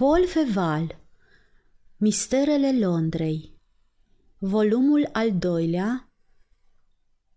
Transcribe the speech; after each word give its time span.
Paul 0.00 0.26
Feval 0.26 1.00
Misterele 1.96 2.78
Londrei 2.78 3.54
Volumul 4.38 5.08
al 5.12 5.38
doilea 5.38 6.12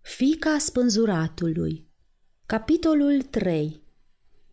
Fica 0.01 0.58
spânzuratului 0.58 1.87
Capitolul 2.45 3.21
3 3.21 3.83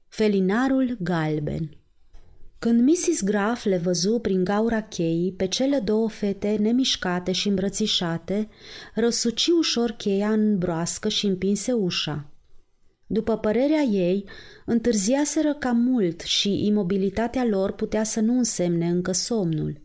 Felinarul 0.07 0.97
galben 1.01 1.71
Când 2.59 2.81
Mrs. 2.89 3.23
Graf 3.23 3.65
le 3.65 3.77
văzu 3.77 4.19
prin 4.19 4.45
gaura 4.45 4.83
cheii 4.83 5.33
pe 5.33 5.47
cele 5.47 5.79
două 5.79 6.09
fete 6.09 6.57
nemișcate 6.57 7.33
și 7.33 7.49
îmbrățișate, 7.49 8.49
răsuci 8.95 9.47
ușor 9.47 9.91
cheia 9.91 10.33
în 10.33 10.59
broască 10.59 11.09
și 11.09 11.27
împinse 11.27 11.73
ușa. 11.73 12.33
După 13.11 13.37
părerea 13.37 13.81
ei, 13.81 14.25
întârziaseră 14.65 15.55
cam 15.55 15.77
mult 15.77 16.21
și 16.21 16.67
imobilitatea 16.67 17.45
lor 17.45 17.73
putea 17.73 18.05
să 18.05 18.21
nu 18.21 18.37
însemne 18.37 18.89
încă 18.89 19.13
somnul. 19.13 19.81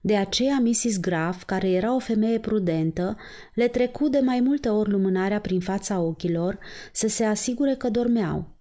De 0.00 0.16
aceea 0.16 0.58
Mrs. 0.58 1.00
Graf, 1.00 1.44
care 1.44 1.70
era 1.70 1.94
o 1.94 1.98
femeie 1.98 2.38
prudentă, 2.38 3.16
le 3.54 3.68
trecu 3.68 4.08
de 4.08 4.18
mai 4.18 4.40
multe 4.40 4.68
ori 4.68 4.90
lumânarea 4.90 5.40
prin 5.40 5.60
fața 5.60 6.00
ochilor 6.00 6.58
să 6.92 7.08
se 7.08 7.24
asigure 7.24 7.74
că 7.74 7.88
dormeau. 7.88 8.56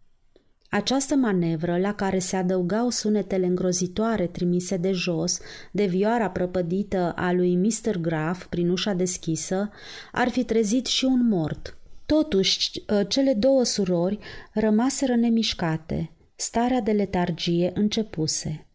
Această 0.69 1.15
manevră, 1.15 1.77
la 1.77 1.93
care 1.93 2.19
se 2.19 2.35
adăugau 2.35 2.89
sunetele 2.89 3.45
îngrozitoare 3.45 4.27
trimise 4.27 4.77
de 4.77 4.91
jos, 4.91 5.39
de 5.71 5.85
vioara 5.85 6.29
prăpădită 6.29 7.13
a 7.15 7.31
lui 7.31 7.55
Mr. 7.55 7.97
Graf 7.97 8.45
prin 8.45 8.69
ușa 8.69 8.93
deschisă, 8.93 9.69
ar 10.11 10.29
fi 10.29 10.43
trezit 10.43 10.85
și 10.85 11.05
un 11.05 11.27
mort– 11.27 11.71
Totuși, 12.07 12.83
ă, 12.89 13.03
cele 13.03 13.33
două 13.33 13.63
surori 13.63 14.19
rămaseră 14.53 15.15
nemișcate. 15.15 16.11
Starea 16.35 16.81
de 16.81 16.91
letargie 16.91 17.71
începuse. 17.73 18.67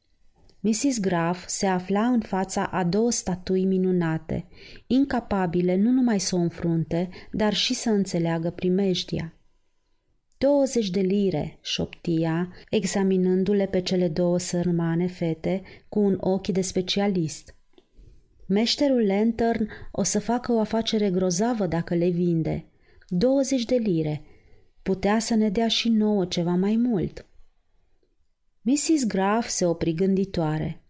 Mrs. 0.60 1.00
Graf 1.00 1.46
se 1.46 1.66
afla 1.66 2.06
în 2.06 2.20
fața 2.20 2.64
a 2.64 2.84
două 2.84 3.10
statui 3.10 3.64
minunate, 3.64 4.48
incapabile 4.86 5.76
nu 5.76 5.90
numai 5.90 6.20
să 6.20 6.36
o 6.36 6.38
înfrunte, 6.38 7.08
dar 7.30 7.54
și 7.54 7.74
să 7.74 7.90
înțeleagă 7.90 8.50
primejdia. 8.50 9.34
20 10.38 10.90
de 10.90 11.00
lire, 11.00 11.58
șoptia, 11.62 12.52
examinându-le 12.70 13.66
pe 13.66 13.80
cele 13.80 14.08
două 14.08 14.38
sărmane 14.38 15.06
fete 15.06 15.62
cu 15.88 16.00
un 16.00 16.16
ochi 16.20 16.48
de 16.48 16.60
specialist. 16.60 17.54
Meșterul 18.46 19.06
Lantern 19.06 19.68
o 19.90 20.02
să 20.02 20.20
facă 20.20 20.52
o 20.52 20.58
afacere 20.58 21.10
grozavă 21.10 21.66
dacă 21.66 21.94
le 21.94 22.08
vinde– 22.08 22.64
20 23.14 23.64
de 23.64 23.74
lire. 23.74 24.22
Putea 24.82 25.18
să 25.18 25.34
ne 25.34 25.48
dea 25.48 25.68
și 25.68 25.88
nouă 25.88 26.24
ceva 26.24 26.50
mai 26.50 26.76
mult. 26.76 27.26
Mrs. 28.60 29.06
Graf 29.06 29.48
se 29.48 29.66
opri 29.66 29.92
gânditoare. 29.92 30.82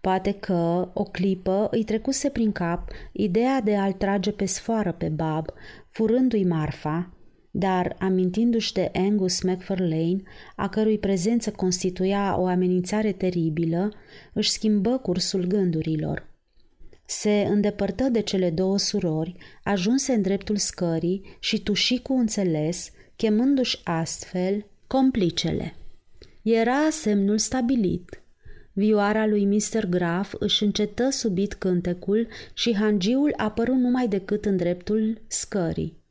Poate 0.00 0.32
că, 0.32 0.90
o 0.94 1.02
clipă, 1.02 1.68
îi 1.70 1.84
trecuse 1.84 2.28
prin 2.28 2.52
cap 2.52 2.90
ideea 3.12 3.60
de 3.60 3.76
a-l 3.76 3.92
trage 3.92 4.32
pe 4.32 4.44
sfoară 4.44 4.92
pe 4.92 5.08
Bob, 5.08 5.46
furându-i 5.88 6.44
marfa, 6.44 7.12
dar, 7.50 7.96
amintindu-și 7.98 8.72
de 8.72 8.90
Angus 8.94 9.42
McFarlane, 9.42 10.22
a 10.56 10.68
cărui 10.68 10.98
prezență 10.98 11.50
constituia 11.50 12.38
o 12.38 12.46
amenințare 12.46 13.12
teribilă, 13.12 13.92
își 14.32 14.50
schimbă 14.50 14.98
cursul 14.98 15.44
gândurilor. 15.44 16.27
Se 17.10 17.46
îndepărtă 17.48 18.08
de 18.08 18.20
cele 18.20 18.50
două 18.50 18.78
surori, 18.78 19.36
ajunse 19.64 20.12
în 20.12 20.22
dreptul 20.22 20.56
scării 20.56 21.36
și 21.38 21.62
tuși 21.62 21.98
cu 21.98 22.12
înțeles, 22.12 22.90
chemându-și 23.16 23.80
astfel 23.84 24.66
complicele. 24.86 25.76
Era 26.42 26.90
semnul 26.90 27.38
stabilit. 27.38 28.22
Vioara 28.72 29.26
lui 29.26 29.44
Mr. 29.44 29.86
Graf 29.88 30.34
își 30.38 30.62
încetă 30.64 31.10
subit 31.10 31.54
cântecul 31.54 32.28
și 32.52 32.76
hangiul 32.76 33.32
apăru 33.36 33.74
numai 33.74 34.08
decât 34.08 34.44
în 34.44 34.56
dreptul 34.56 35.20
scării. 35.26 36.02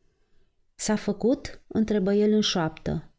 S-a 0.76 0.95
făcut?" 0.95 1.61
întrebă 1.67 2.14
el 2.14 2.32
în 2.32 2.42
șoaptă. 2.42 3.11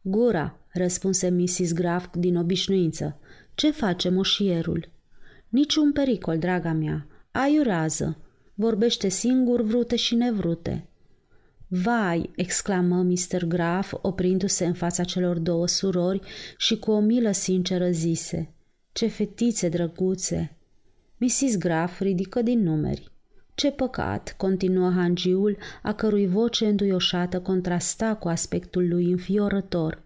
Gura, 0.00 0.58
răspunse 0.72 1.28
Mrs. 1.28 1.72
Graf 1.72 2.06
din 2.14 2.36
obișnuință. 2.36 3.18
Ce 3.54 3.70
face 3.70 4.08
moșierul?" 4.08 4.88
Niciun 5.48 5.92
pericol, 5.92 6.38
draga 6.38 6.72
mea. 6.72 7.06
Ai 7.32 7.58
o 7.58 7.62
rază. 7.62 8.16
Vorbește 8.54 9.08
singur, 9.08 9.62
vrute 9.62 9.96
și 9.96 10.14
nevrute. 10.14 10.86
Vai, 11.66 12.30
exclamă 12.36 13.02
Mr. 13.02 13.44
Graf, 13.44 13.92
oprindu-se 14.00 14.66
în 14.66 14.72
fața 14.72 15.04
celor 15.04 15.38
două 15.38 15.66
surori 15.66 16.20
și 16.56 16.78
cu 16.78 16.90
o 16.90 17.00
milă 17.00 17.30
sinceră 17.30 17.90
zise. 17.90 18.54
Ce 18.92 19.06
fetițe 19.06 19.68
drăguțe! 19.68 20.56
Mrs. 21.16 21.56
Graf 21.56 22.00
ridică 22.00 22.42
din 22.42 22.62
numeri. 22.62 23.10
Ce 23.54 23.70
păcat, 23.70 24.34
continuă 24.36 24.90
hangiul, 24.90 25.56
a 25.82 25.92
cărui 25.92 26.26
voce 26.26 26.66
înduioșată 26.66 27.40
contrasta 27.40 28.14
cu 28.14 28.28
aspectul 28.28 28.88
lui 28.88 29.10
înfiorător. 29.10 30.02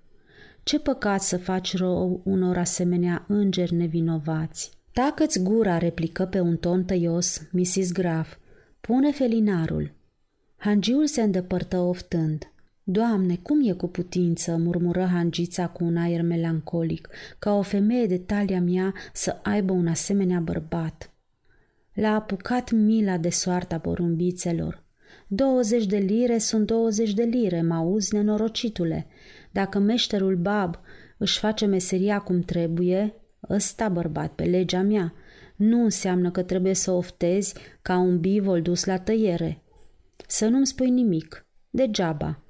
Ce 0.62 0.78
păcat 0.78 1.22
să 1.22 1.38
faci 1.38 1.76
rău 1.76 2.20
unor 2.24 2.56
asemenea 2.56 3.24
îngeri 3.28 3.74
nevinovați. 3.74 4.75
Tacă-ți 5.02 5.42
gura, 5.42 5.78
replică 5.78 6.24
pe 6.24 6.40
un 6.40 6.56
ton 6.56 6.84
tăios 6.84 7.42
Mrs. 7.50 7.92
Graf. 7.92 8.36
Pune 8.80 9.12
felinarul. 9.12 9.92
Hangiul 10.56 11.06
se 11.06 11.22
îndepărtă 11.22 11.78
oftând. 11.78 12.52
Doamne, 12.82 13.36
cum 13.42 13.68
e 13.68 13.72
cu 13.72 13.88
putință, 13.88 14.56
murmură 14.56 15.04
hangița 15.04 15.68
cu 15.68 15.84
un 15.84 15.96
aer 15.96 16.22
melancolic, 16.22 17.08
ca 17.38 17.52
o 17.52 17.62
femeie 17.62 18.06
de 18.06 18.18
talia 18.18 18.60
mea 18.60 18.94
să 19.12 19.40
aibă 19.42 19.72
un 19.72 19.86
asemenea 19.86 20.40
bărbat. 20.40 21.10
L-a 21.92 22.14
apucat 22.14 22.70
mila 22.70 23.16
de 23.16 23.30
soarta 23.30 23.78
porumbițelor. 23.78 24.84
Douăzeci 25.26 25.86
de 25.86 25.96
lire 25.96 26.38
sunt 26.38 26.66
douăzeci 26.66 27.14
de 27.14 27.22
lire, 27.22 27.62
mă 27.62 27.74
auzi, 27.74 28.14
nenorocitule. 28.14 29.06
Dacă 29.50 29.78
meșterul 29.78 30.36
Bab 30.36 30.78
își 31.16 31.38
face 31.38 31.66
meseria 31.66 32.18
cum 32.18 32.40
trebuie, 32.40 33.14
Ăsta 33.50 33.88
bărbat, 33.88 34.32
pe 34.32 34.44
legea 34.44 34.82
mea, 34.82 35.14
nu 35.56 35.82
înseamnă 35.82 36.30
că 36.30 36.42
trebuie 36.42 36.74
să 36.74 36.90
oftezi 36.90 37.54
ca 37.82 37.98
un 37.98 38.20
bivol 38.20 38.62
dus 38.62 38.84
la 38.84 38.98
tăiere. 38.98 39.62
Să 40.26 40.48
nu-mi 40.48 40.66
spui 40.66 40.90
nimic. 40.90 41.46
Degeaba. 41.70 42.42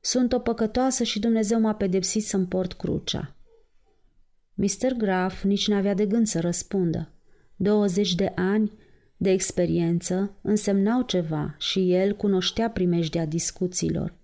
Sunt 0.00 0.32
o 0.32 0.38
păcătoasă 0.38 1.04
și 1.04 1.18
Dumnezeu 1.18 1.60
m-a 1.60 1.74
pedepsit 1.74 2.24
să-mi 2.24 2.46
port 2.46 2.72
crucea. 2.72 3.36
Mr. 4.54 4.92
Graf 4.96 5.42
nici 5.42 5.68
n-avea 5.68 5.94
de 5.94 6.06
gând 6.06 6.26
să 6.26 6.40
răspundă. 6.40 7.12
20 7.56 8.14
de 8.14 8.32
ani 8.34 8.72
de 9.16 9.30
experiență 9.30 10.38
însemnau 10.42 11.02
ceva 11.02 11.54
și 11.58 11.92
el 11.92 12.16
cunoștea 12.16 12.70
primejdea 12.70 13.26
discuțiilor. 13.26 14.14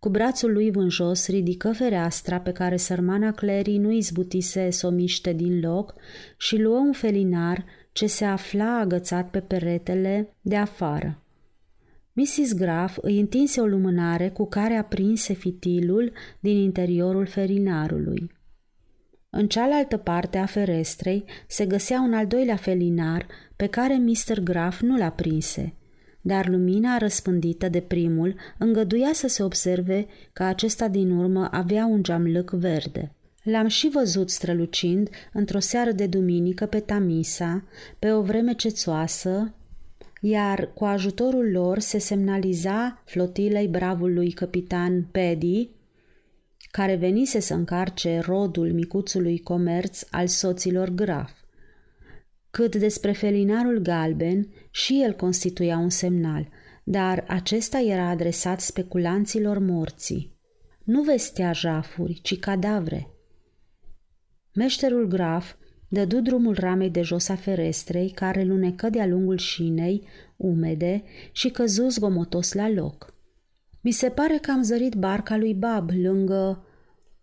Cu 0.00 0.08
brațul 0.08 0.52
lui 0.52 0.70
vânjos 0.70 1.28
ridică 1.28 1.72
fereastra 1.72 2.40
pe 2.40 2.52
care 2.52 2.76
sărmana 2.76 3.32
Clary 3.32 3.76
nu 3.76 3.90
izbutise 3.90 4.70
să 4.70 4.86
o 4.86 4.90
miște 4.90 5.32
din 5.32 5.60
loc 5.60 5.94
și 6.36 6.58
luă 6.58 6.78
un 6.78 6.92
felinar 6.92 7.64
ce 7.92 8.06
se 8.06 8.24
afla 8.24 8.78
agățat 8.78 9.30
pe 9.30 9.40
peretele 9.40 10.34
de 10.40 10.56
afară. 10.56 11.22
Mrs. 12.12 12.52
Graf 12.54 12.98
îi 13.00 13.20
întinse 13.20 13.60
o 13.60 13.66
lumânare 13.66 14.30
cu 14.30 14.46
care 14.46 14.74
aprinse 14.74 15.32
fitilul 15.32 16.12
din 16.40 16.56
interiorul 16.56 17.26
felinarului. 17.26 18.30
În 19.30 19.48
cealaltă 19.48 19.96
parte 19.96 20.38
a 20.38 20.46
ferestrei 20.46 21.24
se 21.46 21.66
găsea 21.66 22.00
un 22.00 22.14
al 22.14 22.26
doilea 22.26 22.56
felinar 22.56 23.26
pe 23.56 23.66
care 23.66 23.96
Mr. 23.96 24.40
Graf 24.40 24.80
nu 24.80 24.96
l-a 24.96 25.10
prinse– 25.10 25.74
dar 26.20 26.48
lumina 26.48 26.96
răspândită 26.98 27.68
de 27.68 27.80
primul 27.80 28.34
îngăduia 28.58 29.10
să 29.12 29.28
se 29.28 29.42
observe 29.42 30.06
că 30.32 30.42
acesta 30.42 30.88
din 30.88 31.10
urmă 31.10 31.48
avea 31.50 31.86
un 31.86 32.02
geamlăc 32.02 32.50
verde. 32.50 33.14
L-am 33.42 33.66
și 33.66 33.88
văzut 33.88 34.30
strălucind 34.30 35.08
într-o 35.32 35.58
seară 35.58 35.92
de 35.92 36.06
duminică 36.06 36.66
pe 36.66 36.80
Tamisa, 36.80 37.64
pe 37.98 38.12
o 38.12 38.22
vreme 38.22 38.52
cețoasă, 38.52 39.54
iar 40.20 40.72
cu 40.74 40.84
ajutorul 40.84 41.50
lor 41.50 41.78
se 41.78 41.98
semnaliza 41.98 43.02
flotilei 43.04 43.68
bravului 43.68 44.30
capitan 44.30 45.06
Pedi, 45.10 45.68
care 46.70 46.94
venise 46.94 47.40
să 47.40 47.54
încarce 47.54 48.18
rodul 48.18 48.72
micuțului 48.72 49.38
comerț 49.38 50.02
al 50.10 50.26
soților 50.26 50.88
graf. 50.88 51.39
Cât 52.50 52.76
despre 52.76 53.12
felinarul 53.12 53.78
galben, 53.78 54.52
și 54.70 55.02
el 55.02 55.12
constituia 55.12 55.78
un 55.78 55.90
semnal, 55.90 56.48
dar 56.84 57.24
acesta 57.28 57.78
era 57.78 58.08
adresat 58.08 58.60
speculanților 58.60 59.58
morții. 59.58 60.38
Nu 60.84 61.02
vestea 61.02 61.52
jafuri, 61.52 62.20
ci 62.22 62.38
cadavre. 62.38 63.10
Meșterul 64.54 65.06
graf 65.06 65.54
dădu 65.88 66.20
drumul 66.20 66.54
ramei 66.58 66.90
de 66.90 67.02
jos 67.02 67.28
a 67.28 67.36
ferestrei, 67.36 68.10
care 68.10 68.42
lunecă 68.42 68.90
de-a 68.90 69.06
lungul 69.06 69.36
șinei, 69.36 70.06
umede, 70.36 71.02
și 71.32 71.48
căzu 71.48 71.88
zgomotos 71.88 72.52
la 72.52 72.70
loc. 72.70 73.14
Mi 73.80 73.90
se 73.90 74.08
pare 74.08 74.38
că 74.38 74.50
am 74.50 74.62
zărit 74.62 74.94
barca 74.94 75.36
lui 75.36 75.54
Bab 75.54 75.90
lângă 75.90 76.64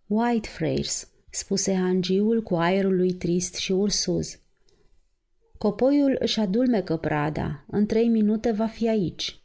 Whitefriars, 0.07 1.09
spuse 1.29 1.73
hangiul 1.73 2.43
cu 2.43 2.55
aerul 2.55 2.95
lui 2.95 3.13
trist 3.13 3.55
și 3.55 3.71
ursuz. 3.71 4.39
Copoiul 5.57 6.15
își 6.19 6.39
adulmecă 6.39 6.97
prada, 6.97 7.65
în 7.67 7.85
trei 7.85 8.07
minute 8.07 8.51
va 8.51 8.65
fi 8.65 8.89
aici. 8.89 9.41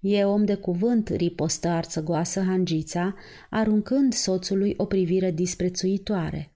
E 0.00 0.24
om 0.24 0.44
de 0.44 0.54
cuvânt, 0.54 1.08
ripostă 1.08 1.68
arțăgoasă 1.68 2.40
hangița, 2.40 3.14
aruncând 3.50 4.12
soțului 4.12 4.74
o 4.76 4.84
privire 4.84 5.30
disprețuitoare. 5.30 6.52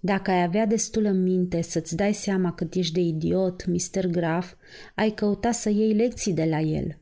Dacă 0.00 0.30
ai 0.30 0.42
avea 0.42 0.66
destulă 0.66 1.10
minte 1.10 1.60
să-ți 1.60 1.96
dai 1.96 2.14
seama 2.14 2.52
cât 2.52 2.74
ești 2.74 2.92
de 2.92 3.00
idiot, 3.00 3.66
Mr. 3.66 4.06
Graf, 4.06 4.54
ai 4.94 5.10
căuta 5.10 5.52
să 5.52 5.68
iei 5.70 5.92
lecții 5.92 6.32
de 6.32 6.44
la 6.44 6.60
el. 6.60 6.98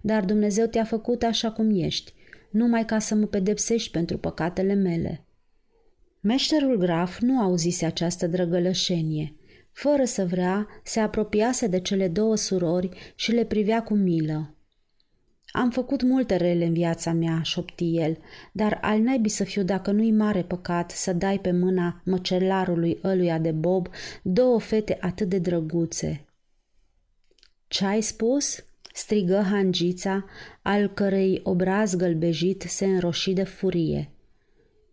Dar 0.00 0.24
Dumnezeu 0.24 0.66
te-a 0.66 0.84
făcut 0.84 1.22
așa 1.22 1.50
cum 1.52 1.70
ești, 1.74 2.12
numai 2.50 2.84
ca 2.84 2.98
să 2.98 3.14
mă 3.14 3.26
pedepsești 3.26 3.90
pentru 3.90 4.18
păcatele 4.18 4.74
mele. 4.74 5.24
Meșterul 6.20 6.76
Graf 6.76 7.20
nu 7.20 7.40
auzise 7.40 7.86
această 7.86 8.26
drăgălășenie. 8.26 9.34
Fără 9.72 10.04
să 10.04 10.26
vrea, 10.26 10.68
se 10.82 11.00
apropiase 11.00 11.66
de 11.66 11.80
cele 11.80 12.08
două 12.08 12.36
surori 12.36 13.12
și 13.14 13.32
le 13.32 13.44
privea 13.44 13.82
cu 13.82 13.94
milă. 13.94 14.54
Am 15.52 15.70
făcut 15.70 16.02
multe 16.02 16.36
rele 16.36 16.64
în 16.64 16.72
viața 16.72 17.12
mea, 17.12 17.40
șopti 17.42 17.96
el, 17.96 18.18
dar 18.52 18.78
al 18.82 19.00
naibii 19.00 19.30
să 19.30 19.44
fiu 19.44 19.62
dacă 19.62 19.90
nu-i 19.90 20.10
mare 20.10 20.42
păcat 20.42 20.90
să 20.90 21.12
dai 21.12 21.38
pe 21.38 21.50
mâna 21.50 22.02
măcelarului 22.04 22.98
ăluia 23.04 23.38
de 23.38 23.50
Bob 23.50 23.88
două 24.22 24.60
fete 24.60 24.98
atât 25.00 25.28
de 25.28 25.38
drăguțe. 25.38 26.24
Ce-ai 27.68 28.00
spus?" 28.00 28.64
strigă 28.92 29.40
hangița, 29.40 30.24
al 30.62 30.88
cărei 30.88 31.40
obraz 31.42 31.94
gălbejit 31.96 32.62
se 32.62 32.84
înroși 32.84 33.32
de 33.32 33.44
furie. 33.44 34.10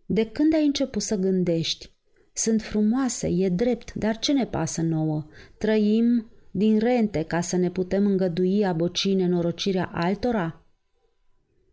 De 0.06 0.26
când 0.26 0.54
ai 0.54 0.66
început 0.66 1.02
să 1.02 1.16
gândești? 1.16 1.90
Sunt 2.32 2.62
frumoase, 2.62 3.28
e 3.28 3.48
drept, 3.48 3.94
dar 3.94 4.18
ce 4.18 4.32
ne 4.32 4.46
pasă 4.46 4.82
nouă? 4.82 5.26
Trăim 5.58 6.30
din 6.50 6.78
rente 6.78 7.22
ca 7.22 7.40
să 7.40 7.56
ne 7.56 7.70
putem 7.70 8.06
îngădui 8.06 8.64
aboci 8.64 9.14
nenorocirea 9.14 9.90
altora? 9.94 10.64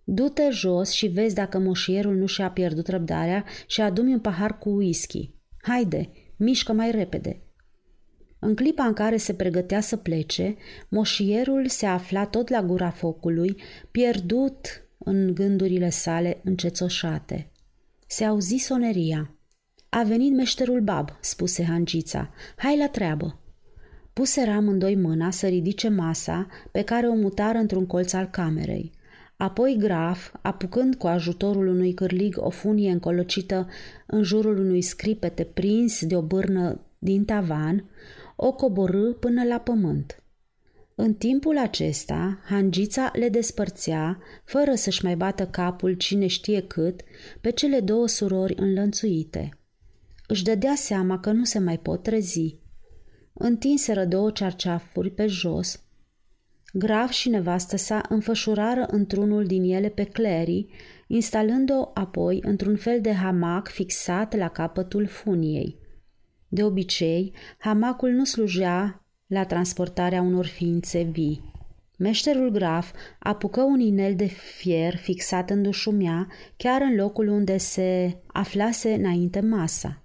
Du-te 0.04 0.50
jos 0.50 0.92
și 0.92 1.07
vezi 1.07 1.36
dacă 1.36 1.59
moșierul 1.59 2.15
nu 2.15 2.25
și-a 2.25 2.51
pierdut 2.51 2.88
răbdarea 2.88 3.45
și 3.68 3.81
adu-mi 3.81 4.13
un 4.13 4.19
pahar 4.19 4.57
cu 4.57 4.69
whisky. 4.69 5.31
Haide, 5.62 6.09
mișcă 6.36 6.74
mai 6.74 6.92
repede. 6.92 7.42
În 8.39 8.56
clipa 8.56 8.83
în 8.83 8.94
care 8.94 9.18
se 9.18 9.33
pregătea 9.33 9.80
să 9.80 9.98
plece, 9.98 10.56
moșierul 10.89 11.68
se 11.68 11.86
afla 11.86 12.25
tot 12.25 12.50
la 12.50 12.63
gura 12.63 12.89
focului, 12.89 13.62
pierdut 13.92 14.88
în 14.98 15.33
gândurile 15.33 15.89
sale 15.89 16.42
încețoșate. 16.44 17.51
Se 18.07 18.24
auzi 18.24 18.56
soneria. 18.56 19.37
A 19.97 20.03
venit 20.03 20.33
meșterul 20.33 20.81
Bab, 20.81 21.09
spuse 21.19 21.63
Hangița. 21.63 22.29
Hai 22.55 22.77
la 22.77 22.88
treabă. 22.88 23.39
Puse 24.13 24.41
amândoi 24.41 24.95
mâna 24.95 25.31
să 25.31 25.47
ridice 25.47 25.89
masa 25.89 26.47
pe 26.71 26.81
care 26.81 27.07
o 27.07 27.13
mutară 27.13 27.57
într-un 27.57 27.85
colț 27.85 28.13
al 28.13 28.25
camerei. 28.25 28.91
Apoi 29.38 29.75
Graf, 29.79 30.33
apucând 30.41 30.95
cu 30.95 31.07
ajutorul 31.07 31.67
unui 31.67 31.94
cârlig 31.94 32.35
o 32.39 32.49
funie 32.49 32.91
încolocită 32.91 33.67
în 34.05 34.23
jurul 34.23 34.57
unui 34.57 34.81
scripete 34.81 35.44
prins 35.44 36.05
de 36.05 36.15
o 36.15 36.21
bârnă 36.21 36.79
din 36.97 37.25
tavan, 37.25 37.89
o 38.35 38.53
coborâ 38.53 39.13
până 39.13 39.43
la 39.43 39.57
pământ. 39.57 40.23
În 40.95 41.13
timpul 41.13 41.57
acesta, 41.57 42.39
hangița 42.45 43.11
le 43.13 43.29
despărțea, 43.29 44.19
fără 44.43 44.75
să-și 44.75 45.03
mai 45.03 45.15
bată 45.15 45.47
capul 45.47 45.93
cine 45.93 46.27
știe 46.27 46.61
cât, 46.61 47.01
pe 47.41 47.51
cele 47.51 47.79
două 47.79 48.07
surori 48.07 48.53
înlănțuite. 48.57 49.56
Își 50.27 50.44
dădea 50.44 50.75
seama 50.75 51.19
că 51.19 51.31
nu 51.31 51.44
se 51.44 51.59
mai 51.59 51.77
pot 51.77 52.03
trezi. 52.03 52.56
Întinseră 53.33 54.06
două 54.06 54.31
cearceafuri 54.31 55.09
pe 55.09 55.25
jos. 55.25 55.81
Graf 56.74 57.12
și 57.12 57.29
nevastă 57.29 57.77
sa 57.77 58.01
înfășurară 58.09 58.85
într-unul 58.89 59.45
din 59.45 59.63
ele 59.63 59.89
pe 59.89 60.03
Clary, 60.03 60.68
instalând-o 61.07 61.91
apoi 61.94 62.39
într-un 62.41 62.75
fel 62.75 63.01
de 63.01 63.13
hamac 63.13 63.68
fixat 63.68 64.35
la 64.35 64.47
capătul 64.47 65.07
funiei. 65.07 65.79
De 66.47 66.63
obicei, 66.63 67.33
hamacul 67.57 68.09
nu 68.09 68.24
slujea 68.24 69.06
la 69.27 69.45
transportarea 69.45 70.21
unor 70.21 70.45
ființe 70.45 71.01
vii. 71.01 71.53
Meșterul 71.97 72.50
graf 72.50 72.91
apucă 73.19 73.62
un 73.62 73.79
inel 73.79 74.15
de 74.15 74.25
fier 74.25 74.95
fixat 74.95 75.50
în 75.50 75.62
dușumea, 75.62 76.27
chiar 76.57 76.81
în 76.81 76.95
locul 76.95 77.27
unde 77.27 77.57
se 77.57 78.18
aflase 78.27 78.94
înainte 78.94 79.39
masa. 79.39 80.01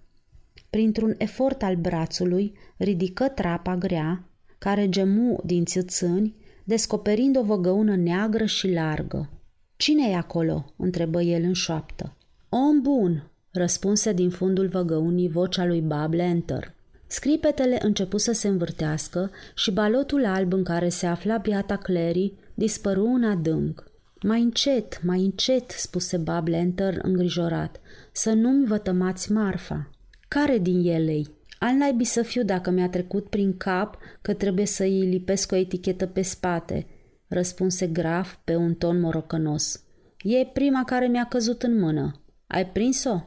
Printr-un 0.76 1.14
efort 1.18 1.62
al 1.62 1.76
brațului, 1.76 2.52
ridică 2.76 3.28
trapa 3.28 3.76
grea, 3.76 4.28
care 4.58 4.88
gemu 4.88 5.40
din 5.44 5.64
țâțâni, 5.64 6.34
descoperind 6.64 7.36
o 7.36 7.42
văgăună 7.42 7.96
neagră 7.96 8.44
și 8.44 8.72
largă. 8.72 9.30
Cine 9.76 10.08
e 10.10 10.16
acolo?" 10.16 10.72
întrebă 10.76 11.22
el 11.22 11.42
în 11.42 11.52
șoaptă. 11.52 12.16
Om 12.48 12.80
bun!" 12.80 13.30
răspunse 13.50 14.12
din 14.12 14.30
fundul 14.30 14.68
văgăunii 14.68 15.28
vocea 15.28 15.64
lui 15.64 15.80
Bob 15.80 16.12
Lenter. 16.12 16.74
Scripetele 17.06 17.78
începu 17.82 18.16
să 18.16 18.32
se 18.32 18.48
învârtească 18.48 19.30
și 19.54 19.70
balotul 19.70 20.24
alb 20.24 20.52
în 20.52 20.64
care 20.64 20.88
se 20.88 21.06
afla 21.06 21.36
biata 21.36 21.76
Clary 21.76 22.32
dispăru 22.54 23.04
în 23.04 23.24
adânc. 23.24 23.90
Mai 24.22 24.42
încet, 24.42 25.02
mai 25.02 25.20
încet, 25.24 25.70
spuse 25.70 26.16
Bob 26.16 26.46
Lenter 26.46 26.98
îngrijorat, 27.02 27.80
să 28.12 28.32
nu-mi 28.32 28.66
vătămați 28.66 29.32
marfa. 29.32 29.90
Care 30.32 30.58
din 30.58 30.86
elei? 30.86 31.26
Al 31.58 31.74
naibii 31.74 32.06
să 32.06 32.22
fiu 32.22 32.42
dacă 32.42 32.70
mi-a 32.70 32.88
trecut 32.88 33.28
prin 33.28 33.56
cap 33.56 33.98
că 34.22 34.34
trebuie 34.34 34.66
să 34.66 34.82
îi 34.82 35.00
lipesc 35.00 35.52
o 35.52 35.56
etichetă 35.56 36.06
pe 36.06 36.22
spate, 36.22 36.86
răspunse 37.28 37.86
graf 37.86 38.36
pe 38.44 38.56
un 38.56 38.74
ton 38.74 39.00
morocănos. 39.00 39.84
E 40.22 40.44
prima 40.44 40.84
care 40.84 41.06
mi-a 41.06 41.24
căzut 41.24 41.62
în 41.62 41.78
mână. 41.78 42.22
Ai 42.46 42.66
prins-o? 42.66 43.20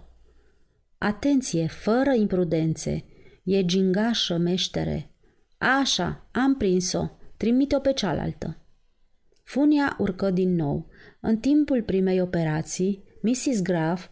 Atenție, 0.98 1.68
fără 1.68 2.14
imprudențe. 2.14 3.06
E 3.44 3.66
gingașă, 3.66 4.38
meștere. 4.38 5.12
Așa, 5.58 6.30
am 6.32 6.58
prins-o. 6.58 7.10
Trimite-o 7.38 7.80
pe 7.80 7.94
cealaltă. 7.94 8.58
Funia 9.44 9.96
urcă 10.00 10.30
din 10.30 10.56
nou. 10.56 10.90
În 11.20 11.38
timpul 11.38 11.84
primei 11.84 12.22
operații, 12.22 13.04
Mrs. 13.22 13.62
Graf 13.62 14.08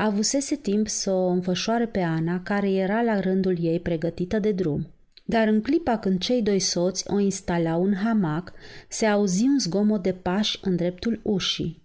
avusese 0.00 0.56
timp 0.56 0.88
să 0.88 1.10
o 1.10 1.26
înfășoare 1.26 1.86
pe 1.86 2.00
Ana, 2.00 2.42
care 2.42 2.70
era 2.70 3.02
la 3.02 3.20
rândul 3.20 3.56
ei 3.60 3.80
pregătită 3.80 4.38
de 4.38 4.52
drum. 4.52 4.92
Dar 5.24 5.48
în 5.48 5.60
clipa 5.60 5.98
când 5.98 6.18
cei 6.18 6.42
doi 6.42 6.58
soți 6.58 7.04
o 7.06 7.18
instalau 7.18 7.84
în 7.84 7.94
hamac, 7.94 8.52
se 8.88 9.06
auzi 9.06 9.42
un 9.42 9.58
zgomot 9.58 10.02
de 10.02 10.12
pași 10.12 10.58
în 10.62 10.76
dreptul 10.76 11.20
ușii. 11.22 11.82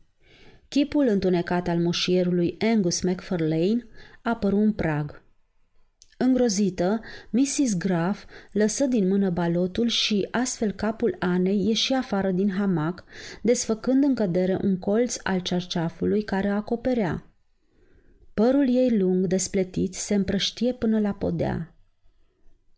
Chipul 0.68 1.08
întunecat 1.08 1.68
al 1.68 1.78
moșierului 1.78 2.58
Angus 2.60 3.02
McFarlane 3.02 3.88
apăru 4.22 4.58
în 4.58 4.72
prag. 4.72 5.24
Îngrozită, 6.18 7.02
Mrs. 7.30 7.78
Graf 7.78 8.24
lăsă 8.52 8.86
din 8.86 9.08
mână 9.08 9.30
balotul 9.30 9.88
și 9.88 10.28
astfel 10.32 10.72
capul 10.72 11.16
Anei 11.20 11.68
ieși 11.68 11.94
afară 11.94 12.32
din 12.32 12.52
hamac, 12.52 13.04
desfăcând 13.42 14.04
în 14.04 14.16
cădere 14.16 14.60
un 14.64 14.78
colț 14.80 15.18
al 15.24 15.40
cerceafului 15.40 16.24
care 16.24 16.48
acoperea. 16.48 17.30
Părul 18.36 18.76
ei 18.76 18.98
lung, 18.98 19.28
despletit, 19.28 19.94
se 19.94 20.16
împrăștie 20.16 20.74
până 20.74 21.00
la 21.00 21.14
podea. 21.14 21.76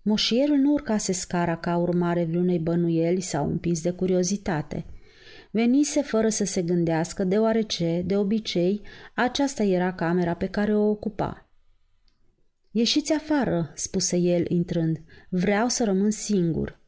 Moșierul 0.01 0.57
nu 0.57 0.71
urcase 0.71 1.11
scara 1.11 1.55
ca 1.55 1.77
urmare 1.77 2.25
vreunei 2.25 2.59
bănuieli 2.59 3.21
sau 3.21 3.49
împins 3.49 3.81
de 3.81 3.91
curiozitate. 3.91 4.85
Venise 5.51 6.01
fără 6.01 6.29
să 6.29 6.45
se 6.45 6.61
gândească, 6.61 7.23
deoarece, 7.23 8.03
de 8.05 8.17
obicei, 8.17 8.81
aceasta 9.15 9.63
era 9.63 9.93
camera 9.93 10.33
pe 10.33 10.47
care 10.47 10.75
o 10.75 10.89
ocupa. 10.89 11.49
Ieșiți 12.71 13.13
afară, 13.13 13.71
spuse 13.75 14.17
el 14.17 14.45
intrând. 14.47 15.01
Vreau 15.29 15.67
să 15.67 15.83
rămân 15.83 16.11
singur. 16.11 16.79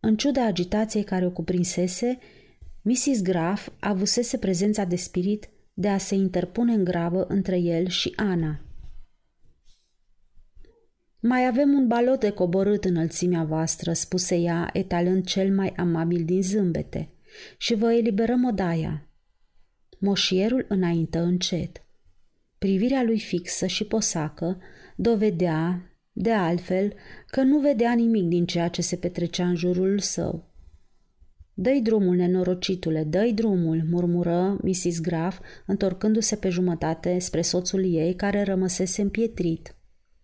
În 0.00 0.16
ciuda 0.16 0.44
agitației 0.44 1.04
care 1.04 1.26
o 1.26 1.30
cuprinsese, 1.30 2.18
Mrs. 2.82 3.22
Graf 3.22 3.68
avusese 3.80 4.38
prezența 4.38 4.84
de 4.84 4.96
spirit 4.96 5.48
de 5.80 5.88
a 5.88 5.98
se 5.98 6.14
interpune 6.14 6.72
în 6.72 6.84
grabă 6.84 7.26
între 7.28 7.58
el 7.58 7.88
și 7.88 8.12
Ana. 8.16 8.60
Mai 11.20 11.46
avem 11.46 11.72
un 11.72 11.86
balot 11.86 12.20
de 12.20 12.30
coborât 12.30 12.84
înălțimea 12.84 13.44
voastră, 13.44 13.92
spuse 13.92 14.36
ea, 14.36 14.70
etalând 14.72 15.24
cel 15.24 15.54
mai 15.54 15.72
amabil 15.76 16.24
din 16.24 16.42
zâmbete, 16.42 17.10
și 17.58 17.74
vă 17.74 17.92
eliberăm 17.92 18.44
odaia. 18.44 19.08
Moșierul 19.98 20.66
înaintă 20.68 21.18
încet. 21.18 21.82
Privirea 22.58 23.02
lui 23.02 23.18
fixă 23.18 23.66
și 23.66 23.84
posacă 23.84 24.60
dovedea, 24.96 25.92
de 26.12 26.32
altfel, 26.32 26.94
că 27.26 27.42
nu 27.42 27.58
vedea 27.58 27.92
nimic 27.92 28.24
din 28.24 28.46
ceea 28.46 28.68
ce 28.68 28.82
se 28.82 28.96
petrecea 28.96 29.48
în 29.48 29.54
jurul 29.54 29.98
său. 29.98 30.47
Dă-i 31.60 31.80
drumul, 31.80 32.16
nenorocitule, 32.16 33.04
dă-i 33.04 33.32
drumul, 33.32 33.82
murmură 33.90 34.58
Mrs. 34.62 35.00
Graf, 35.00 35.38
întorcându-se 35.66 36.36
pe 36.36 36.48
jumătate 36.48 37.18
spre 37.18 37.42
soțul 37.42 37.94
ei, 37.94 38.14
care 38.14 38.42
rămăsese 38.42 39.02
împietrit. 39.02 39.74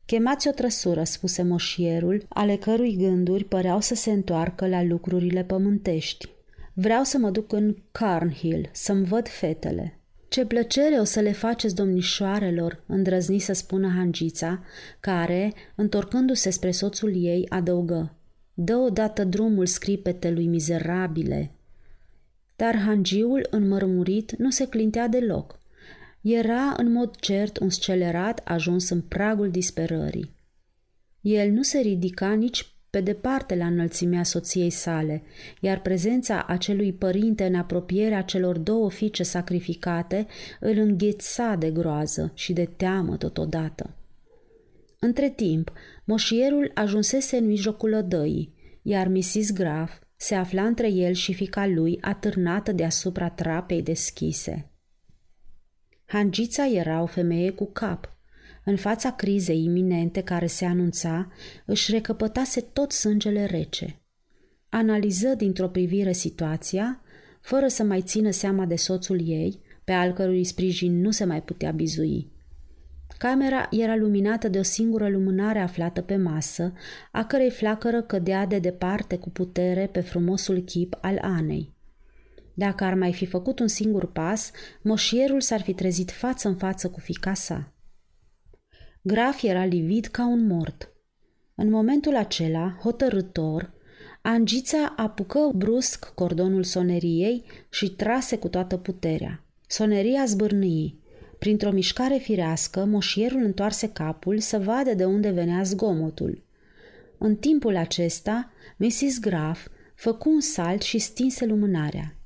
Chemați 0.07 0.49
o 0.49 0.51
trăsură, 0.51 1.05
spuse 1.05 1.43
moșierul, 1.43 2.27
ale 2.29 2.57
cărui 2.57 2.97
gânduri 2.97 3.45
păreau 3.45 3.81
să 3.81 3.95
se 3.95 4.11
întoarcă 4.11 4.67
la 4.67 4.83
lucrurile 4.83 5.45
pământești. 5.45 6.29
Vreau 6.75 7.03
să 7.03 7.19
mă 7.19 7.31
duc 7.31 7.53
în 7.53 7.77
Carnhill, 7.93 8.69
să-mi 8.73 9.05
văd 9.05 9.29
fetele. 9.29 9.99
Ce 10.29 10.45
plăcere 10.45 10.95
o 10.95 11.05
să 11.05 11.21
le 11.21 11.33
faceți 11.33 11.75
domnișoarelor, 11.75 12.85
îndrăzni 12.87 13.39
să 13.39 13.53
spună 13.53 13.89
Hangița, 13.97 14.63
care, 15.01 15.53
întorcându-se 15.75 16.51
spre 16.51 16.71
soțul 16.71 17.25
ei, 17.25 17.47
adăugă. 17.49 18.17
Dă 18.55 18.77
odată 18.77 19.25
drumul 19.25 19.67
scripetelui 19.67 20.47
mizerabile. 20.47 21.51
Dar 22.57 22.77
hangiul, 22.77 23.47
înmărmurit, 23.51 24.37
nu 24.39 24.51
se 24.51 24.69
clintea 24.69 25.09
deloc. 25.09 25.59
Era, 26.21 26.75
în 26.77 26.93
mod 26.93 27.17
cert, 27.17 27.59
un 27.59 27.71
scelerat 27.71 28.41
ajuns 28.45 28.89
în 28.89 29.01
pragul 29.01 29.51
disperării. 29.51 30.35
El 31.21 31.51
nu 31.51 31.63
se 31.63 31.79
ridica 31.79 32.33
nici 32.33 32.75
pe 32.91 33.01
departe 33.01 33.57
la 33.57 33.67
înălțimea 33.67 34.23
soției 34.23 34.71
sale, 34.71 35.23
iar 35.61 35.81
prezența 35.81 36.45
acelui 36.49 36.93
părinte 36.93 37.45
în 37.45 37.55
apropierea 37.55 38.23
celor 38.23 38.59
două 38.59 38.91
fiice 38.91 39.23
sacrificate 39.23 40.27
îl 40.61 40.79
îngheța 40.79 41.55
de 41.55 41.71
groază 41.71 42.33
și 42.35 42.53
de 42.53 42.65
teamă 42.77 43.17
totodată. 43.17 43.95
Între 44.99 45.31
timp, 45.31 45.73
moșierul 46.05 46.71
ajunsese 46.75 47.37
în 47.37 47.47
mijlocul 47.47 47.93
odăii, 47.93 48.55
iar 48.83 49.09
Mrs. 49.09 49.53
Graf 49.53 49.93
se 50.17 50.35
afla 50.35 50.67
între 50.67 50.91
el 50.91 51.13
și 51.13 51.35
fica 51.35 51.67
lui 51.67 51.99
atârnată 52.01 52.73
deasupra 52.73 53.31
trapei 53.31 53.83
deschise. 53.83 54.71
Hangița 56.07 56.67
era 56.67 57.03
o 57.03 57.07
femeie 57.07 57.51
cu 57.51 57.71
cap, 57.73 58.19
în 58.65 58.77
fața 58.77 59.13
crizei 59.13 59.65
iminente 59.65 60.23
care 60.23 60.47
se 60.47 60.65
anunța, 60.65 61.33
își 61.67 61.91
recăpătase 61.91 62.61
tot 62.61 62.93
sângele 62.93 63.45
rece. 63.45 64.03
Analiză 64.69 65.35
dintr-o 65.35 65.69
privire 65.69 66.13
situația, 66.13 67.03
fără 67.41 67.69
să 67.69 67.83
mai 67.83 68.03
țină 68.03 68.31
seama 68.31 68.65
de 68.65 68.77
soțul 68.77 69.29
ei, 69.29 69.61
pe 69.85 69.93
al 69.93 70.13
cărui 70.13 70.45
sprijin 70.45 71.01
nu 71.01 71.11
se 71.11 71.25
mai 71.25 71.43
putea 71.43 71.71
bizui. 71.71 72.33
Camera 73.25 73.69
era 73.71 73.97
luminată 73.97 74.49
de 74.49 74.59
o 74.59 74.63
singură 74.63 75.09
lumânare 75.09 75.59
aflată 75.59 76.03
pe 76.03 76.17
masă, 76.17 76.73
a 77.13 77.25
cărei 77.25 77.51
flacără 77.51 78.03
cădea 78.03 78.47
de 78.47 78.59
departe 78.59 79.17
cu 79.19 79.31
putere 79.31 79.87
pe 79.87 80.01
frumosul 80.01 80.59
chip 80.59 80.99
al 81.01 81.19
Anei. 81.21 81.73
Dacă 82.55 82.85
ar 82.85 82.95
mai 82.95 83.13
fi 83.13 83.27
făcut 83.27 83.59
un 83.59 83.67
singur 83.67 84.13
pas, 84.13 84.51
moșierul 84.83 85.41
s-ar 85.41 85.61
fi 85.61 85.75
trezit 85.75 86.11
față 86.11 86.49
în 86.49 86.57
față 86.57 86.91
cu 86.91 87.01
fica 87.01 87.35
sa. 87.35 87.73
Graf 89.03 89.43
era 89.43 89.65
livid 89.65 90.07
ca 90.07 90.27
un 90.27 90.47
mort. 90.47 90.93
În 91.55 91.71
momentul 91.71 92.17
acela, 92.17 92.79
hotărâtor, 92.83 93.73
Angița 94.23 94.95
apucă 94.97 95.51
brusc 95.55 96.13
cordonul 96.15 96.65
soneriei 96.65 97.45
și 97.71 97.91
trase 97.91 98.39
cu 98.39 98.49
toată 98.49 98.77
puterea. 98.77 99.45
Soneria 99.67 100.25
zbârnâi. 100.25 101.03
Printr-o 101.39 101.71
mișcare 101.71 102.17
firească, 102.17 102.85
moșierul 102.85 103.43
întoarse 103.43 103.89
capul 103.89 104.39
să 104.39 104.59
vadă 104.59 104.95
de 104.95 105.05
unde 105.05 105.31
venea 105.31 105.63
zgomotul. 105.63 106.43
În 107.19 107.37
timpul 107.37 107.77
acesta, 107.77 108.53
Mrs. 108.77 109.19
Graf 109.21 109.67
făcu 109.95 110.31
un 110.31 110.41
salt 110.41 110.83
și 110.83 110.99
stinse 110.99 111.47
lumânarea. 111.47 112.19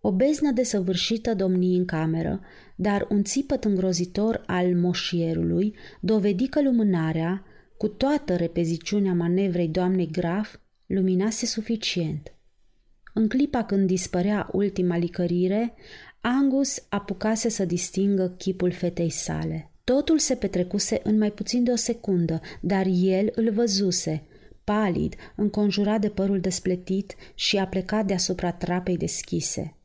O 0.00 0.12
beznă 0.12 0.50
desăvârșită 0.50 1.34
domni 1.34 1.76
în 1.76 1.84
cameră, 1.84 2.40
dar 2.76 3.06
un 3.10 3.24
țipăt 3.24 3.64
îngrozitor 3.64 4.42
al 4.46 4.74
moșierului 4.74 5.74
dovedi 6.00 6.48
că 6.48 6.62
lumânarea, 6.62 7.44
cu 7.76 7.88
toată 7.88 8.36
repeziciunea 8.36 9.12
manevrei 9.12 9.68
doamnei 9.68 10.10
Graf, 10.10 10.54
luminase 10.86 11.46
suficient. 11.46 12.32
În 13.14 13.28
clipa 13.28 13.64
când 13.64 13.86
dispărea 13.86 14.48
ultima 14.52 14.96
licărire, 14.96 15.74
Angus 16.30 16.82
apucase 16.88 17.48
să 17.48 17.64
distingă 17.64 18.28
chipul 18.28 18.72
fetei 18.72 19.10
sale. 19.10 19.70
Totul 19.84 20.18
se 20.18 20.34
petrecuse 20.34 21.00
în 21.02 21.18
mai 21.18 21.30
puțin 21.30 21.64
de 21.64 21.70
o 21.70 21.76
secundă, 21.76 22.40
dar 22.60 22.86
el 22.90 23.32
îl 23.34 23.50
văzuse, 23.52 24.22
palid, 24.64 25.14
înconjurat 25.36 26.00
de 26.00 26.08
părul 26.08 26.40
despletit 26.40 27.14
și 27.34 27.58
a 27.58 27.66
plecat 27.66 28.06
deasupra 28.06 28.52
trapei 28.52 28.96
deschise. 28.96 29.76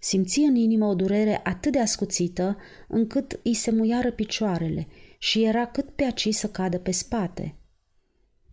Simți 0.00 0.40
în 0.40 0.54
inimă 0.54 0.86
o 0.86 0.94
durere 0.94 1.40
atât 1.44 1.72
de 1.72 1.80
ascuțită 1.80 2.56
încât 2.88 3.40
îi 3.42 3.54
se 3.54 3.70
muiară 3.70 4.12
picioarele 4.12 4.86
și 5.18 5.44
era 5.44 5.66
cât 5.66 5.90
pe 5.90 6.04
aci 6.04 6.28
să 6.30 6.48
cadă 6.48 6.78
pe 6.78 6.90
spate. 6.90 7.54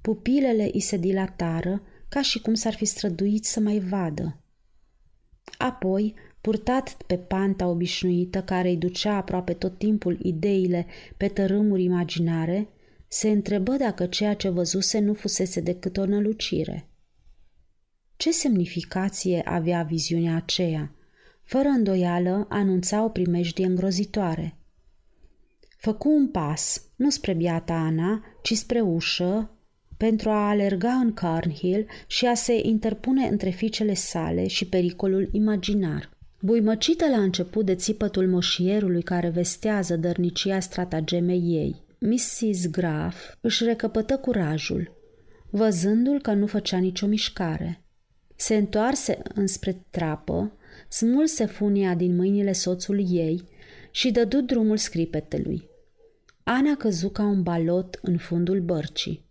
Pupilele 0.01 0.70
îi 0.74 0.82
se 0.82 0.98
dilatară 0.98 1.82
ca 2.10 2.22
și 2.22 2.41
cum 2.41 2.53
s-ar 2.53 2.74
fi 2.74 2.86
străduit 2.86 3.46
să 3.46 3.60
mai 3.60 3.79
vadă. 3.79 4.41
Apoi, 5.58 6.15
purtat 6.48 6.98
pe 7.08 7.18
panta 7.18 7.68
obișnuită 7.68 8.42
care 8.42 8.70
îi 8.70 8.77
ducea 8.77 9.16
aproape 9.16 9.54
tot 9.54 9.77
timpul 9.77 10.18
ideile 10.22 10.86
pe 11.18 11.27
tărâmuri 11.27 11.84
imaginare, 11.84 12.68
se 13.08 13.30
întrebă 13.30 13.72
dacă 13.72 14.06
ceea 14.06 14.34
ce 14.34 14.50
văzuse 14.50 15.00
nu 15.00 15.13
fusese 15.13 15.62
decât 15.62 15.98
o 15.98 16.06
nălucire. 16.06 16.89
Ce 18.18 18.32
semnificație 18.32 19.42
avea 19.46 19.82
viziunea 19.82 20.36
aceea? 20.36 20.92
fără 21.44 21.68
îndoială, 21.68 22.46
anunța 22.50 23.04
o 23.04 23.10
primejdie 23.10 23.66
îngrozitoare. 23.66 24.58
Făcu 25.77 26.10
un 26.10 26.27
pas, 26.27 26.82
nu 26.96 27.10
spre 27.10 27.34
biata 27.34 27.74
Ana, 27.74 28.24
ci 28.42 28.54
spre 28.54 28.82
ușă, 28.82 29.51
pentru 29.98 30.30
a 30.30 30.48
alerga 30.48 30.94
în 30.94 31.13
Carnhill 31.13 31.88
și 32.08 32.25
a 32.25 32.34
se 32.34 32.60
interpune 32.63 33.27
între 33.27 33.50
fiicele 33.50 33.94
sale 33.94 34.48
și 34.48 34.68
pericolul 34.68 35.30
imaginar. 35.32 36.16
Buimăcită 36.39 37.08
la 37.10 37.22
început 37.22 37.65
de 37.65 37.75
țipătul 37.75 38.27
moșierului 38.27 39.01
care 39.01 39.29
vestează 39.29 39.96
dărnicia 39.96 40.60
stratagemei 40.60 41.41
ei, 41.41 41.86
Mrs. 42.00 42.70
Graf 42.70 43.36
își 43.41 43.63
recăpătă 43.63 44.17
curajul, 44.17 44.96
văzându-l 45.50 46.22
că 46.22 46.34
nu 46.34 46.46
făcea 46.46 46.77
nicio 46.77 47.08
mișcare. 47.08 47.84
Se 48.36 48.56
întoarse 48.56 49.22
înspre 49.34 49.86
trapă, 49.89 50.58
smulse 50.89 51.46
funia 51.46 51.94
din 51.96 52.15
mâinile 52.15 52.51
soțului 52.51 53.08
ei 53.10 53.44
și 53.91 54.12
dădu 54.12 54.41
drumul 54.41 54.77
scripetelui. 54.77 55.70
Ana 56.44 56.75
căzu 56.75 57.10
ca 57.10 57.24
un 57.24 57.44
balot 57.44 58.00
în 58.01 58.17
fundul 58.17 58.62
bărcii. 58.62 59.26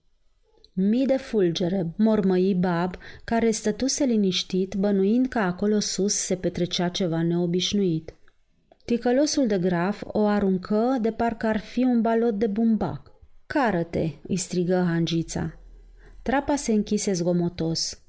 Mii 0.79 1.07
de 1.07 1.17
fulgere, 1.17 1.87
mormăi 1.97 2.55
Bab, 2.55 2.97
care 3.25 3.51
stătuse 3.51 4.05
liniștit, 4.05 4.75
bănuind 4.75 5.27
că 5.27 5.39
acolo 5.39 5.81
sus 5.81 6.15
se 6.15 6.35
petrecea 6.35 6.89
ceva 6.89 7.23
neobișnuit. 7.23 8.15
Ticălosul 8.85 9.47
de 9.47 9.59
graf 9.59 10.03
o 10.07 10.27
aruncă 10.27 10.99
de 11.01 11.11
parcă 11.11 11.47
ar 11.47 11.59
fi 11.59 11.83
un 11.83 12.01
balot 12.01 12.39
de 12.39 12.47
bumbac. 12.47 13.13
Cară-te!" 13.47 14.11
îi 14.29 14.37
strigă 14.37 14.85
Hangița. 14.89 15.59
Trapa 16.23 16.57
se 16.57 16.73
închise 16.73 17.13
zgomotos. 17.13 18.03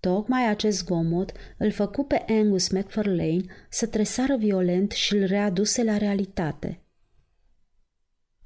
Tocmai 0.00 0.48
acest 0.48 0.78
zgomot 0.78 1.32
îl 1.56 1.70
făcu 1.70 2.04
pe 2.04 2.24
Angus 2.28 2.68
McFarlane 2.68 3.44
să 3.68 3.86
tresară 3.86 4.36
violent 4.36 4.90
și 4.90 5.16
îl 5.16 5.24
readuse 5.24 5.84
la 5.84 5.96
realitate. 5.96 6.82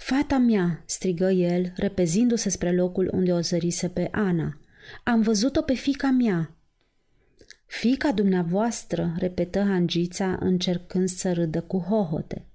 Fata 0.05 0.39
mea!" 0.39 0.83
strigă 0.87 1.31
el, 1.31 1.73
repezindu-se 1.77 2.49
spre 2.49 2.73
locul 2.73 3.11
unde 3.13 3.33
o 3.33 3.41
zărise 3.41 3.89
pe 3.89 4.09
Ana. 4.11 4.59
Am 5.05 5.21
văzut-o 5.21 5.63
pe 5.63 5.75
fica 5.75 6.11
mea!" 6.11 6.57
Fica 7.67 8.13
dumneavoastră!" 8.13 9.15
repetă 9.19 9.61
Hangița 9.61 10.37
încercând 10.41 11.09
să 11.09 11.33
râdă 11.33 11.61
cu 11.61 11.79
hohote. 11.79 12.47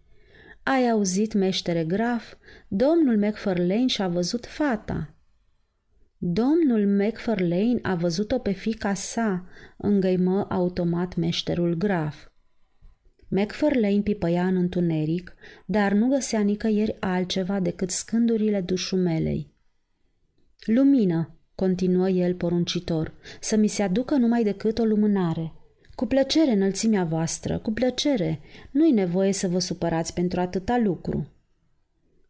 Ai 0.63 0.89
auzit, 0.89 1.33
meștere 1.33 1.83
graf? 1.83 2.33
Domnul 2.67 3.17
McFarlane 3.17 3.87
și-a 3.87 4.07
văzut 4.07 4.45
fata!" 4.45 5.13
Domnul 6.17 6.87
McFarlane 6.87 7.79
a 7.81 7.95
văzut-o 7.95 8.39
pe 8.39 8.51
fica 8.51 8.93
sa, 8.93 9.45
îngăimă 9.77 10.47
automat 10.49 11.15
meșterul 11.15 11.73
graf. 11.73 12.27
McFarlane 13.27 14.01
pipăia 14.01 14.45
în 14.45 14.55
întuneric, 14.55 15.35
dar 15.65 15.93
nu 15.93 16.07
găsea 16.07 16.39
nicăieri 16.39 16.95
altceva 16.99 17.59
decât 17.59 17.89
scândurile 17.89 18.61
dușumelei. 18.61 19.51
Lumină, 20.65 21.35
continuă 21.55 22.09
el 22.09 22.33
poruncitor, 22.35 23.13
să 23.39 23.55
mi 23.55 23.67
se 23.67 23.83
aducă 23.83 24.15
numai 24.15 24.43
decât 24.43 24.79
o 24.79 24.83
lumânare. 24.83 25.53
Cu 25.95 26.05
plăcere 26.05 26.51
înălțimea 26.51 27.03
voastră, 27.03 27.57
cu 27.57 27.71
plăcere, 27.71 28.39
nu-i 28.71 28.91
nevoie 28.91 29.33
să 29.33 29.47
vă 29.47 29.59
supărați 29.59 30.13
pentru 30.13 30.39
atâta 30.39 30.77
lucru. 30.77 31.27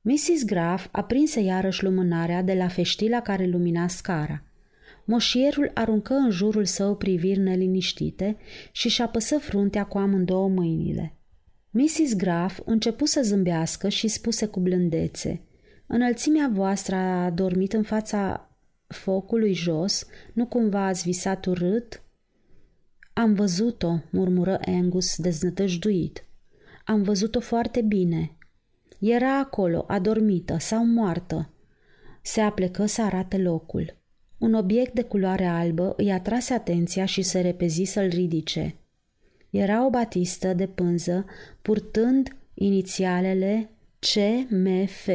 Mrs. 0.02 0.46
Graf 0.46 0.88
aprinse 0.92 1.40
iarăși 1.40 1.84
lumânarea 1.84 2.42
de 2.42 2.54
la 2.54 2.68
feștila 2.68 3.22
care 3.22 3.46
lumina 3.46 3.88
scara. 3.88 4.44
Moșierul 5.08 5.72
aruncă 5.74 6.14
în 6.14 6.30
jurul 6.30 6.66
său 6.66 6.96
priviri 6.96 7.40
neliniștite 7.40 8.38
și 8.72 8.90
și-a 8.90 9.08
păsă 9.08 9.38
fruntea 9.38 9.86
cu 9.86 9.98
amândouă 9.98 10.48
mâinile. 10.48 11.16
Mrs. 11.70 12.16
Graf 12.16 12.60
începu 12.66 13.06
să 13.06 13.22
zâmbească 13.24 13.90
și 13.90 14.08
spuse 14.08 14.46
cu 14.46 14.60
blândețe– 14.60 15.42
Înălțimea 15.90 16.50
voastră 16.54 16.96
a 16.96 17.30
dormit 17.30 17.74
în 17.74 17.84
fața 17.84 18.50
focului 18.88 19.54
jos, 19.54 20.08
nu 20.34 20.46
cumva 20.46 20.86
ați 20.86 21.04
visat 21.04 21.46
urât? 21.46 22.02
Am 23.14 23.34
văzut-o, 23.34 24.00
murmură 24.10 24.60
Angus 24.66 25.16
deznătăjduit. 25.18 26.26
Am 26.86 27.04
văzut-o 27.04 27.40
foarte 27.40 27.82
bine. 27.82 28.38
Era 29.00 29.40
acolo, 29.40 29.86
adormită 29.88 30.58
sau 30.60 30.86
moartă. 30.86 31.50
Se 32.22 32.42
aplecă 32.42 32.86
să 32.86 33.02
arate 33.02 33.38
locul. 33.38 33.98
Un 34.38 34.54
obiect 34.54 34.94
de 34.94 35.02
culoare 35.02 35.46
albă 35.46 35.94
îi 35.98 36.12
atrase 36.12 36.54
atenția 36.54 37.06
și 37.06 37.22
se 37.22 37.42
repezi 37.42 37.84
să-l 37.84 38.08
ridice. 38.08 38.76
Era 39.50 39.86
o 39.86 39.90
batistă 39.90 40.54
de 40.54 40.68
pânză 40.68 41.26
purtând 41.62 42.36
inițialele 42.54 43.70
CMF, 44.00 45.08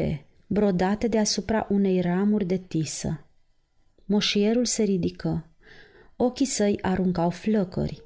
brodate 0.47 1.09
deasupra 1.09 1.67
unei 1.71 2.01
ramuri 2.01 2.45
de 2.45 2.57
tisă. 2.57 3.27
Moșierul 4.05 4.65
se 4.65 4.83
ridică. 4.83 5.47
Ochii 6.17 6.47
săi 6.47 6.79
aruncau 6.83 7.31
flăcări. 7.31 8.03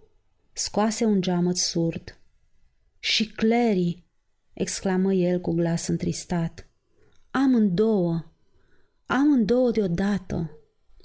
Scoase 0.52 1.04
un 1.04 1.20
geamăt 1.20 1.56
surd. 1.56 2.18
Și 2.98 3.26
Clary!" 3.26 4.04
exclamă 4.52 5.12
el 5.12 5.40
cu 5.40 5.52
glas 5.52 5.86
întristat. 5.86 6.68
Amândouă! 7.30 8.24
Amândouă 9.06 9.70
deodată! 9.70 10.50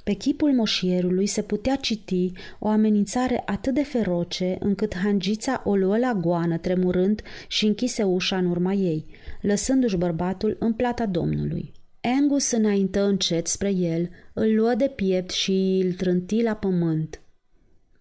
Pe 0.03 0.13
chipul 0.13 0.53
moșierului 0.53 1.25
se 1.25 1.41
putea 1.41 1.75
citi 1.75 2.31
o 2.60 2.67
amenințare 2.67 3.43
atât 3.46 3.74
de 3.74 3.84
feroce 3.84 4.58
încât 4.60 4.96
hangița 4.96 5.62
o 5.65 5.75
luă 5.75 5.98
la 5.98 6.13
goană 6.13 6.58
tremurând 6.58 7.22
și 7.48 7.65
închise 7.65 8.03
ușa 8.03 8.38
în 8.38 8.46
urma 8.46 8.74
ei, 8.74 9.05
lăsându-și 9.41 9.98
bărbatul 9.98 10.55
în 10.60 10.74
plata 10.74 11.05
domnului. 11.05 11.72
Angus 12.01 12.51
înaintă 12.51 13.03
încet 13.03 13.48
spre 13.48 13.70
el, 13.70 14.10
îl 14.34 14.55
luă 14.55 14.74
de 14.77 14.88
piept 14.88 15.29
și 15.29 15.81
îl 15.86 15.91
trânti 15.93 16.41
la 16.41 16.53
pământ. 16.53 17.22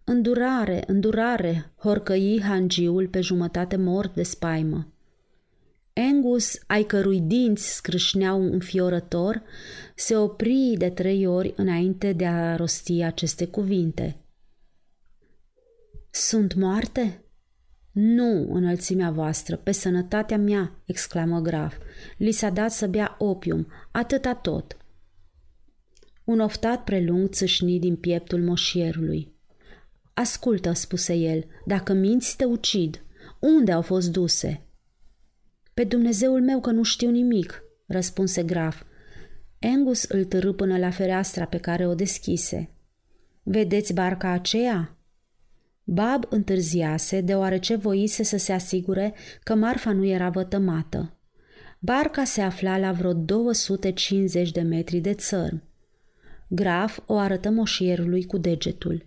Îndurare, 0.04 0.82
îndurare, 0.86 1.72
horcăi 1.76 2.40
hangiul 2.42 3.08
pe 3.08 3.20
jumătate 3.20 3.76
mort 3.76 4.14
de 4.14 4.22
spaimă. 4.22 4.92
Angus, 5.94 6.58
ai 6.66 6.82
cărui 6.82 7.20
dinți 7.20 7.74
scrâșneau 7.74 8.42
înfiorător, 8.42 9.42
se 9.94 10.16
opri 10.16 10.74
de 10.78 10.90
trei 10.90 11.26
ori 11.26 11.52
înainte 11.56 12.12
de 12.12 12.26
a 12.26 12.56
rosti 12.56 13.02
aceste 13.02 13.46
cuvinte. 13.46 14.24
Sunt 16.10 16.54
moarte? 16.54 17.24
Nu, 17.92 18.52
înălțimea 18.52 19.10
voastră, 19.10 19.56
pe 19.56 19.72
sănătatea 19.72 20.38
mea, 20.38 20.82
exclamă 20.84 21.40
grav. 21.40 21.78
Li 22.16 22.30
s-a 22.30 22.50
dat 22.50 22.70
să 22.70 22.86
bea 22.86 23.16
opium, 23.18 23.66
atâta 23.90 24.34
tot. 24.34 24.76
Un 26.24 26.40
oftat 26.40 26.84
prelung 26.84 27.28
țâșni 27.28 27.78
din 27.78 27.96
pieptul 27.96 28.42
moșierului. 28.42 29.34
Ascultă, 30.14 30.72
spuse 30.72 31.14
el, 31.14 31.44
dacă 31.66 31.92
minți 31.92 32.36
te 32.36 32.44
ucid. 32.44 33.04
Unde 33.38 33.72
au 33.72 33.82
fost 33.82 34.12
duse? 34.12 34.64
Pe 35.80 35.86
Dumnezeul 35.86 36.42
meu 36.42 36.60
că 36.60 36.70
nu 36.70 36.82
știu 36.82 37.10
nimic, 37.10 37.62
răspunse 37.86 38.42
grav. 38.42 38.86
Angus 39.60 40.02
îl 40.02 40.24
târâ 40.24 40.52
până 40.52 40.78
la 40.78 40.90
fereastra 40.90 41.44
pe 41.44 41.58
care 41.58 41.86
o 41.86 41.94
deschise. 41.94 42.70
Vedeți 43.42 43.92
barca 43.92 44.30
aceea? 44.30 44.96
Bab 45.84 46.24
întârziase 46.28 47.20
deoarece 47.20 47.74
voise 47.74 48.22
să 48.22 48.36
se 48.36 48.52
asigure 48.52 49.14
că 49.42 49.54
marfa 49.54 49.92
nu 49.92 50.04
era 50.04 50.28
vătămată. 50.28 51.16
Barca 51.78 52.24
se 52.24 52.40
afla 52.40 52.78
la 52.78 52.92
vreo 52.92 53.12
250 53.12 54.50
de 54.50 54.60
metri 54.60 54.98
de 54.98 55.14
țărm. 55.14 55.62
Graf 56.48 56.98
o 57.06 57.16
arătă 57.16 57.50
moșierului 57.50 58.24
cu 58.24 58.38
degetul. 58.38 59.06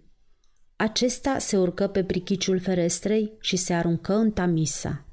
Acesta 0.75 1.37
se 1.37 1.57
urcă 1.57 1.87
pe 1.87 2.03
prichiciul 2.03 2.59
ferestrei 2.59 3.31
și 3.39 3.55
se 3.55 3.73
aruncă 3.73 4.13
în 4.13 4.31
Tamisa. 4.31 5.05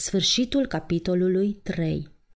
Sfârșitul 0.00 0.66
capitolului 0.66 1.52
3 1.62 2.08